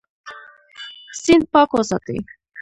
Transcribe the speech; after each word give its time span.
سیند 1.21 1.45
پاک 1.51 1.69
وساتئ. 1.75 2.19